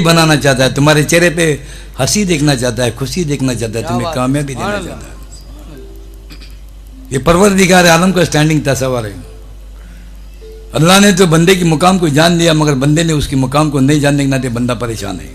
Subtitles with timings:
[0.00, 1.46] बनाना चाहता है तुम्हारे चेहरे पे
[2.00, 5.18] हँसी देखना चाहता है खुशी देखना चाहता है तुम्हें कामयाबी देना चाहता है।
[7.12, 9.14] ये परवरदिगार आलम का स्टैंडिंग तस्वर है।
[10.74, 13.80] अल्लाह ने तो बंदे की मुकाम को जान लिया मगर बंदे ने उसकी मुकाम को
[13.80, 15.30] नहीं जानने के नाते बंदा परेशान है।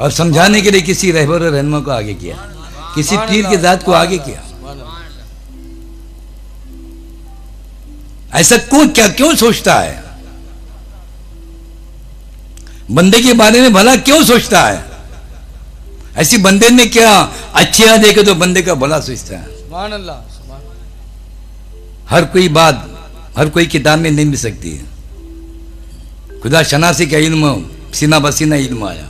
[0.00, 2.36] और समझाने के लिए किसी रहबर रहनमा को आगे किया
[2.94, 4.40] किसी पीर के जात को आगे किया।
[8.32, 10.11] ऐसा क्यों क्या क्यों सोचता है?
[12.92, 14.84] बंदे के बारे में भला क्यों सोचता है?
[16.16, 19.46] ऐसी बंदे ने क्या अच्छे अच्छियाँ देखे तो बंदे का भला सोचता है?
[22.08, 22.88] हर कोई बात
[23.38, 24.84] हर कोई किताब में नहीं मिल सकती है।
[26.40, 29.08] खुदा शनासी का इल्म सीना बसीना इल्म आया।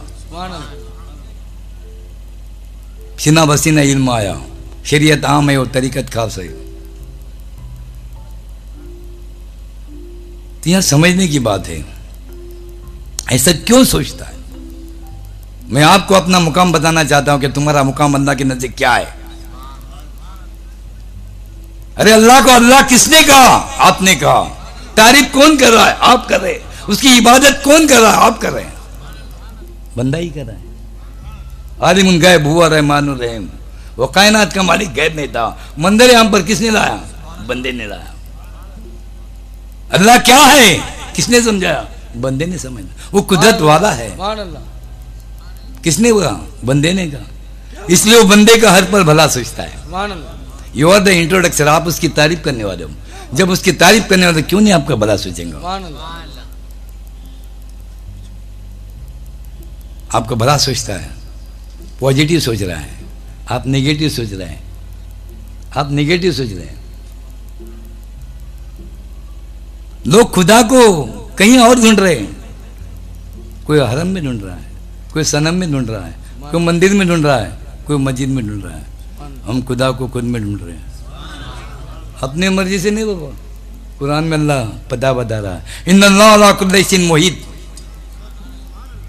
[3.19, 4.41] सीना बसीना इल्म आया।
[4.87, 6.49] शरीयत आम है और तरीकत खास है।
[10.61, 12.02] तो यह समझने की बात है।
[13.33, 14.37] ऐसा क्यों सोचता है?
[15.69, 19.15] मैं आपको अपना मुकाम बताना चाहता हूँ कि तुम्हारा मुकाम अल्लाह के नज़दीक क्या है।
[21.99, 23.55] अरे अल्लाह को अल्लाह किसने कहा?
[23.89, 24.43] आपने कहा।
[24.97, 25.95] तारीफ़ कौन कर रहा है?
[25.95, 28.16] आप कर रहे उसकी इबादत कौन कर रहा है?
[28.16, 28.74] आप कर रहे हैं।
[29.96, 30.63] बंदा ही कर रहा है।
[31.83, 33.49] आलिम गैब हुआ रहमान रहीम।
[33.96, 35.46] वो कायनात का मालिक गैब में था।
[35.79, 37.01] मंदिर यहाँ पर किसने लाया?
[37.49, 38.15] बंदे ने लाया।
[39.93, 40.77] अल्लाह क्या है?
[41.17, 41.85] किसने समझाया?
[42.16, 44.16] बंदे ने समझा वो कुदरत वाला है।
[45.82, 47.27] किसने कहा बंदे ने कहा।
[47.91, 49.73] इसलिए वो बंदे का हर पर भला सोचता है।
[50.77, 52.90] यू आर द इंट्रोडक्शन आप उसकी तारीफ़ करने वाले हो।
[53.35, 55.57] जब उसकी तारीफ़ करने वाले क्यों नहीं आपका भला सोचेंगे?
[60.15, 61.10] आपका भला सोचता है।
[62.01, 63.05] पॉजिटिव सोच रहा है।
[63.51, 64.62] आप नेगेटिव सोच रहे हैं।
[65.77, 66.83] आप नेगेटिव सोच रहे हैं।
[70.06, 71.03] लोग खुदा को
[71.38, 72.37] कहीं और ढूंढ रहे हैं।
[73.66, 74.71] कोई हरम में ढूंढ रहा है,
[75.12, 76.15] कोई सनम में ढूंढ रहा है,
[76.53, 78.87] कोई मंदिर में ढूंढ रहा है, कोई मस्जिद में ढूंढ रहा है।
[79.47, 80.91] हम खुदा को खुद में ढूंढ रहे हैं।
[82.23, 83.31] अपने मर्ज़ी से नहीं बाबा।
[83.99, 87.45] कुरान में अल्लाह पता बता रहा है। इन अल्लाह मोहित।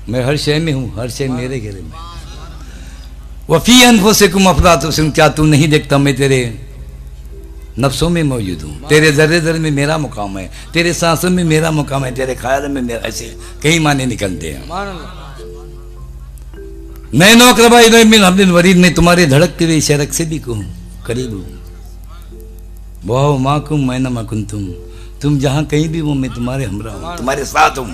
[0.10, 1.92] मैं हर शय में हूँ, हर शय मेरे घेरे में।
[3.50, 6.40] वफी अनफो से कुम अफरात क्या तू नहीं देखता मैं तेरे
[7.80, 11.72] नफ्सों में मौजूद हूँ। तेरे जर्रे जर्रे में मेरा मुकाम है, तेरे सांसों में मेरा
[11.72, 13.26] मुकाम है, तेरे ख्याल में मेरा ऐसे
[13.64, 14.64] कई माने निकलते हैं।
[17.14, 17.80] मैं नौकरबा
[18.52, 20.66] वरीद में तुम्हारे धड़कते हुए शरक से भी कहूँ,
[21.08, 21.46] करीब हूँ।
[23.06, 24.66] वाह, माँ कुम, मैं न कुन तुम।
[25.22, 27.94] तुम जहाँ कहीं भी हो, मैं तुम्हारे हमरा हूँ, तुम्हारे साथ हूँ।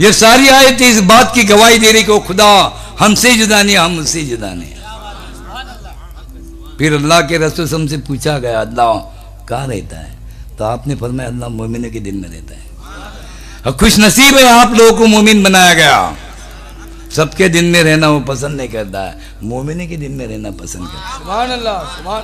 [0.00, 2.50] ये सारी आयतें इस बात की गवाही दे रही कि खुदा,
[2.98, 4.81] हमसे जुदा नहीं, हम उससे जुदा नहीं।
[6.78, 8.92] फिर अल्लाह के रसूल से पूछा गया अल्लाह
[9.48, 10.10] कहाँ रहता है?
[10.58, 12.66] तो आपने फरमाया अल्लाह मोमिन के दिन में रहता है।
[13.66, 15.96] और खुश नसीब है आप लोगों को मोमिन बनाया गया।
[17.16, 19.12] सबके दिन में रहना वो पसंद नहीं करता है।
[19.44, 22.22] मोमिन के दिन में रहना पसंद करता है। सुभान अल्लाह सुभान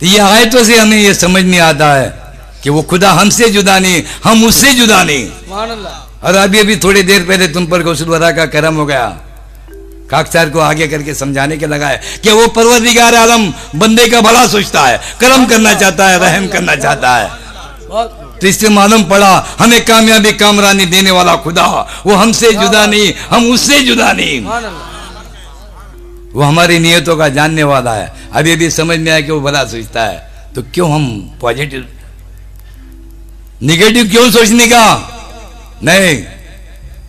[0.00, 2.08] तो ये आयतों से हमें ये समझ में आता है
[2.62, 6.76] कि वो खुदा हमसे जुदा नहीं हम उससे जुदा नहीं। सुभान अल्लाह और अभी अभी
[6.76, 9.06] थोड़ी देर पहले तुम पर गौसलवरा का करम हो गया।
[10.12, 14.46] काकसार को आगे करके समझाने के लगा है कि वो परवरदिगार आलम बंदे का भला
[14.48, 17.28] सोचता है, करम करना चाहता है, रहम करना चाहता है।
[18.40, 21.66] तो इससे मालूम पड़ा, हमें कामयाबी कामरानी देने वाला खुदा,
[22.06, 24.40] वो हमसे जुदा नहीं, हम उससे जुदा नहीं।
[26.34, 29.64] वो हमारी नियतों का जानने वाला है। अभी अभी समझ में आया कि वो भला
[29.66, 31.04] सोचता है तो क्यों हम
[31.40, 31.86] पॉजिटिव
[33.62, 34.84] निगेटिव क्यों सोचने का?
[35.84, 36.16] नहीं।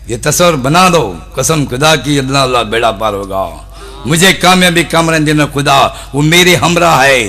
[0.08, 3.74] ये तस्वर बना दो। कसम खुदा की अल्लाह अल्लाह बेड़ा पार होगा।
[4.06, 7.24] मुझे कामयाबी कामरान देना खुदा। वो मेरे हमरा है।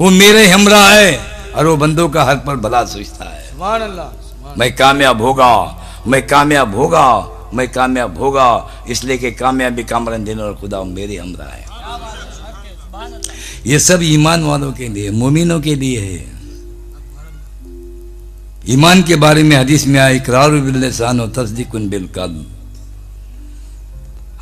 [0.00, 1.20] वो मेरे हमरा है।
[1.56, 3.54] और वो बंदों का हर पर भला सोचता है।
[4.58, 10.54] मैं कामयाब होगा। मैं कामयाब होगा। मैं कामयाब होगा। इसलिए कि कामयाबी कामरान देने और
[10.54, 11.66] खुदा मेरे हमरा है।
[13.66, 16.39] ये सब ईमान वालों के लिए मोमिनों के लिए है।
[18.70, 22.46] ईमान के बारे में हदीस में आया इकरार बिल्लिसान और तस्दीक बिलकल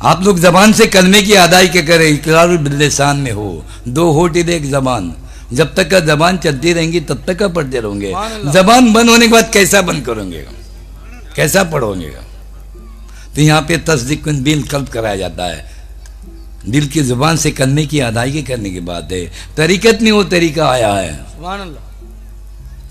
[0.01, 4.49] आप लोग जबान से कलमे की अदाई के करें इकरार बिल्लिसान में हो। दो इधर
[4.49, 5.13] एक जबान।
[5.53, 8.13] जब तक का जबान चलती रहेंगी तब तक का पढ़ते रहोगे।
[8.51, 10.45] जबान बंद होने के बाद कैसा बंद करोगे?
[11.35, 12.09] कैसा पढ़ोगे?
[13.35, 15.71] तो यहाँ पे तस्दीक बिल कल्ब कराया जाता है।
[16.69, 20.69] दिल की ज़ुबान से करने की अदायगी करने की बात है। तरीकत में वो तरीका
[20.69, 21.88] आया है। अल्लाह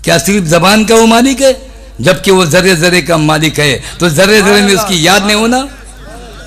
[0.03, 1.61] क्या सिर्फ़ जबान का वो मालिक है?
[2.01, 5.67] जबकि वो जर्रे जर्रे का मालिक है। तो जर्रे जर्रे में उसकी याद नहीं होना?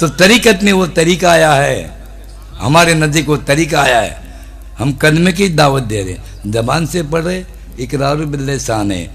[0.00, 2.04] तो तरीकत में वो तरीका आया है।
[2.58, 4.22] हमारे नज़दीक वो तरीका आया है।
[4.78, 7.44] हम कदमे की दावत दे रहे जबान से पढ़ रहे,
[7.81, 9.10] इकरार बिल्लिसान है।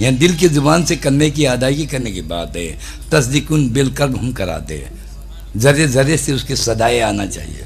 [0.00, 2.78] यहाँ दिल की ज़ुबान से करने की अदायगी करने की बात है।
[3.12, 4.92] तस्दीकुन बिलकर्ब हम कराते हैं।
[5.56, 7.64] जरे जरे से उसके सदाए आना चाहिए।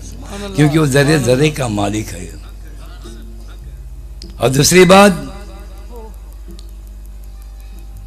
[0.56, 2.34] क्योंकि वो जरे जरे का मालिक है।
[4.40, 5.31] और दूसरी बात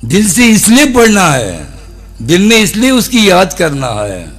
[0.05, 1.67] दिल से इसलिए पढ़ना है।
[2.21, 4.31] दिल में इसलिए उसकी याद करना है।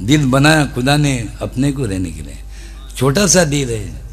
[0.00, 2.36] दिल बनाया खुदा ने अपने को रहने के लिए।
[2.96, 4.08] छोटा सा दिल है।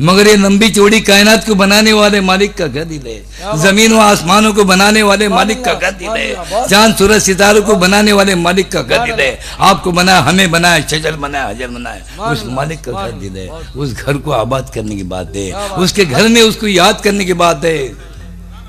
[0.00, 3.58] मगर ये लंबी चौड़ी कायनात को बनाने वाले मालिक का घर दिल है?
[3.58, 6.34] ज़मीन व आसमानों को बनाने वाले मालिक का घर दिल है?
[6.68, 9.38] चाँद सूरज सितारों को बनाने वाले मालिक का घर दिल है?
[9.60, 13.48] आपको बनाया हमें बनाया शजर बनाया हजर बनाया। उस मालिक का घर दिल है?
[13.76, 17.32] उस घर को आबाद करने की बात है। उसके घर में उसको याद करने की
[17.32, 18.09] बात है।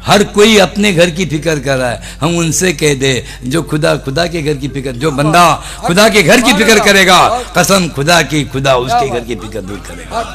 [0.03, 3.13] हर कोई अपने घर की फ़िक्र कर रहा है। हम उनसे कह दे
[3.45, 5.43] जो खुदा खुदा के घर की फ़िक्र जो बंदा
[5.85, 7.19] खुदा के घर की फ़िक्र करेगा
[7.57, 10.25] कसम खुदा की खुदा उसके घर की फ़िक्र दूर करेगा।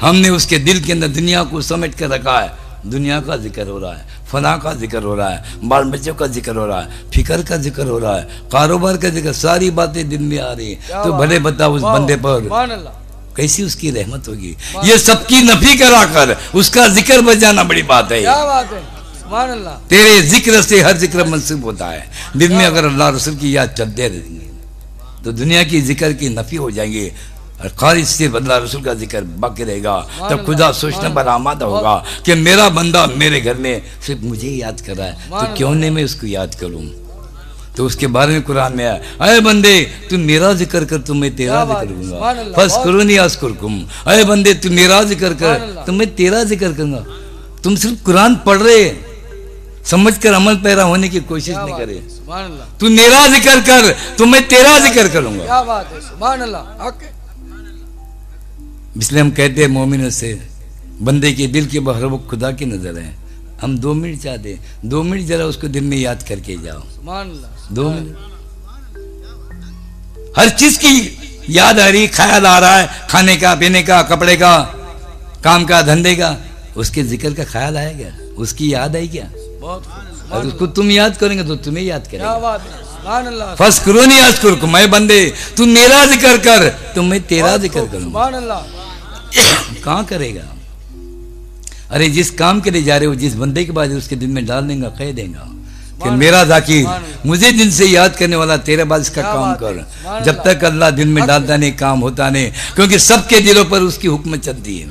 [0.00, 2.52] हमने उसके दिल के अंदर दुनिया को समेट कर रखा है।
[2.86, 6.26] दुनिया का ज़िक्र हो रहा है फना का ज़िक्र हो रहा है बाल बच्चों का
[6.28, 10.08] ज़िक्र हो रहा है फ़िक्र का ज़िक्र हो रहा है कारोबार का ज़िक्र सारी बातें
[10.08, 12.92] दिन में आ रही है। तो भले बता उस बंदे पर अल्लाह।
[13.36, 14.56] कैसी उसकी रहमत होगी?
[14.84, 18.82] ये सबकी नफी करा कर उसका ज़िक्र बजाना बड़ी बात है। क्या बात है?
[19.88, 23.74] तेरे ज़िक्र से हर ज़िक्र मनसूब होता है। दिन में अगर अल्लाह रसूल की याद
[23.78, 24.52] चलते रहेंगे
[25.24, 27.12] तो दुनिया की ज़िक्र की नफी हो जाएँगे
[27.62, 29.96] और खारिज सिर्फ़ अल्लाह रसूल का ज़िक्र बाकी रहेगा।
[30.30, 31.94] तब खुदा सोचने पर आमादा होगा
[32.26, 35.90] कि मेरा बंदा मेरे घर में सिर्फ़ मुझे याद कर रहा है तो क्यों नहीं
[35.90, 36.84] मैं उसको याद करूँ?
[37.76, 39.74] तो उसके बारे में कुरान में आया अरे बंदे
[40.10, 44.54] तू मेरा ज़िक्र कर तो मैं तेरा ज़िक्र करूँगा। फस करो नहीं अस्कुरकुम अरे बंदे
[44.56, 47.04] तू मेरा ज़िक्र कर अल्लाह। तो मैं तेरा ज़िक्र करूँगा।
[47.64, 48.84] तुम सिर्फ़ कुरान पढ़ रहे
[49.86, 51.94] समझ कर अमल पैरा होने की कोशिश नहीं करे।
[52.80, 55.98] तू मेरा ज़िक्र कर तो मैं तेरा ज़िक्र करूँगा। क्या बात है।
[58.96, 60.28] इसलिए हम कहते हैं मोमिनों से
[61.02, 63.23] बंदे के दिल के बहर वो खुदा की नज़र है।
[63.64, 66.82] हम दो मिनट चाहते हैं। दो मिनट जरा उसको दिन में याद करके जाओ।
[67.72, 68.16] दो मिनट।
[70.38, 70.94] हर चीज़ की
[71.50, 74.56] याद आ रही ख्याल आ रहा है खाने का पीने का कपड़े का
[75.44, 76.36] काम का धंधे का।
[76.76, 79.28] उसके ज़िक्र का ख्याल आएगा उसकी याद आई क्या?
[79.60, 79.82] बहुत
[80.32, 84.90] और उसको तुम याद करेंगे तो तुम्हें याद करेगा। फस करो नहीं आज करो मैं
[84.90, 85.20] बंदे
[85.56, 88.64] तू मेरा ज़िक्र कर तो मैं तेरा ज़िक्र करूँगा।
[89.84, 90.44] कहाँ करेगा?
[91.90, 94.46] अरे जिस काम के लिए जा रहे हो जिस बंदे के बाद उसके दिन में
[94.46, 95.50] डाल देगा कह देगा।
[95.94, 96.86] कि मेरा जाकिर
[97.26, 101.08] मुझे दिन से याद करने वाला तेरे बाद इसका काम कर। जब तक अल्लाह दिन
[101.08, 104.86] में डालता नहीं काम होता नहीं क्योंकि सबके दिलों पर उसकी हुक्म चलती है।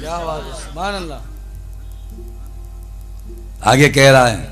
[3.63, 4.51] आगे कह रहा है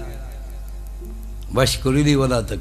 [1.56, 2.60] वशकुरी वाला तक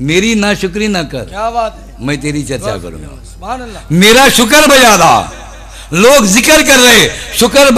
[0.00, 2.06] मेरी ना शुक्री ना कर क्या बात है?
[2.06, 5.20] मैं तेरी चर्चा करूँगा। मेरा शुक्र बजा रहा
[5.94, 7.08] लोग ज़िक्र कर रहे
[7.38, 7.70] शुक्र